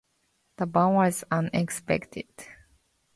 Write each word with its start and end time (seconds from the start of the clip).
The 0.57 0.65
ban 0.65 0.95
was 0.95 1.23
unexpected. 1.29 2.25